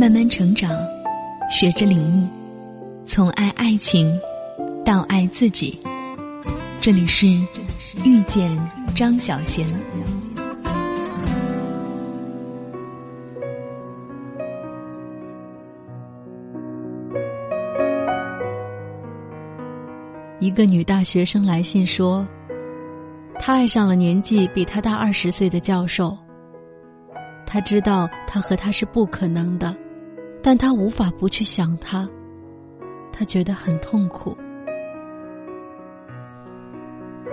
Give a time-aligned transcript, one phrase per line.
[0.00, 0.72] 慢慢成长，
[1.50, 2.26] 学着领悟，
[3.04, 4.18] 从爱爱情
[4.82, 5.78] 到爱自己。
[6.80, 7.26] 这里是
[8.02, 8.50] 遇见
[8.96, 9.68] 张小贤。
[20.38, 22.26] 一个女大学生来信说，
[23.38, 26.16] 她爱上了年纪比她大二十岁的教授。
[27.44, 29.76] 她知道他和她是不可能的，
[30.42, 32.08] 但她无法不去想他。
[33.12, 34.36] 她觉得很痛苦。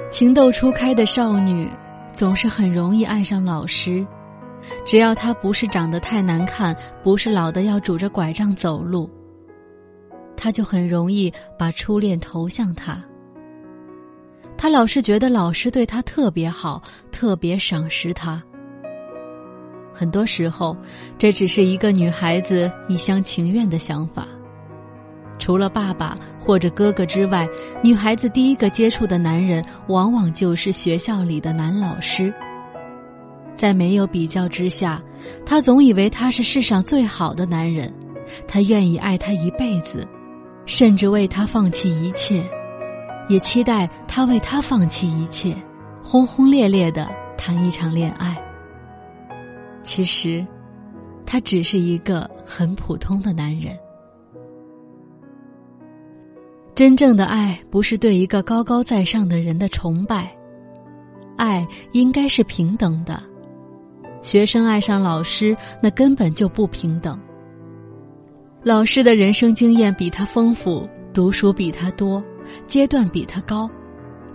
[0.10, 1.70] 情窦初开的少女
[2.14, 4.06] 总是很容易爱上老师，
[4.86, 9.10] 只要他不是长得太难看，不是老的要拄着拐杖走路。
[10.36, 13.04] 他就很容易把初恋投向他。
[14.58, 18.42] 他老是觉得老师对他特别好，特别赏识他。
[19.98, 20.78] 很多时候，
[21.18, 24.28] 这只是一个女孩子一厢情愿的想法。
[25.40, 27.48] 除了爸爸或者哥哥之外，
[27.84, 32.34] 女孩子第一个接触的男人，往往就是学校里的男老师。
[33.56, 35.02] 在没有比较之下，
[35.44, 37.92] 她总以为他是世上最好的男人，
[38.48, 40.08] 他愿意爱她一辈子。
[40.68, 42.44] 甚至为他放弃一切，
[43.30, 45.56] 也期待他为他放弃一切，
[46.04, 47.08] 轰轰烈烈的
[47.38, 48.38] 谈一场恋爱。
[49.88, 50.46] 其实，
[51.26, 53.74] 他只是一个很普通的男人。
[56.76, 60.30] 真正的爱不是对一个高高在上的人的崇拜，
[61.38, 63.24] 爱应该是平等的。
[64.22, 67.18] 学生爱上老师，那根本就不平等。
[68.64, 72.22] 老师的人生经验比他丰富，读书比他多，
[72.68, 73.70] 阶段比他高。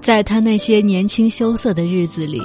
[0.00, 2.40] 在他那些年轻羞涩的日子里，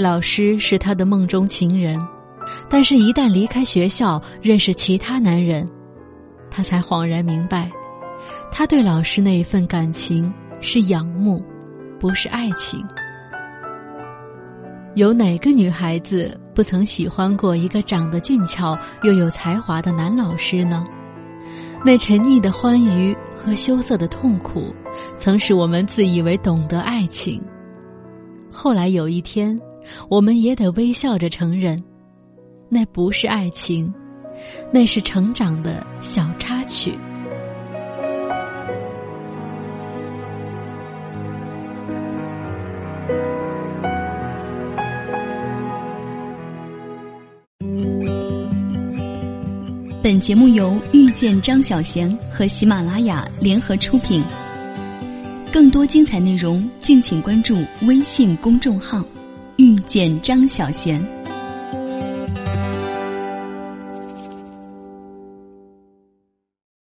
[0.00, 2.00] 老师是他的梦中情人。
[2.68, 5.68] 但是，一旦离开学校，认识其他男人，
[6.50, 7.70] 他才恍然明白，
[8.50, 11.44] 他对老师那一份感情是仰慕，
[12.00, 12.82] 不是爱情。
[14.96, 20.84] 有哪个女孩子不曾喜欢过一个长得俊俏又有才华的男老师呢？
[21.84, 24.74] 那沉溺的欢愉和羞涩的痛苦，
[25.16, 27.40] 曾使我们自以为懂得爱情。
[28.50, 29.58] 后来有一天，
[30.08, 31.82] 我们也得微笑着承认，
[32.68, 33.92] 那不是爱情，
[34.72, 36.98] 那是成长的小插曲。
[50.02, 54.22] 本节目由遇见张小贤和喜马拉雅联合出品。
[55.52, 59.04] 更多精彩内容，敬请关注微信公众号
[59.60, 60.98] “遇见张小娴”。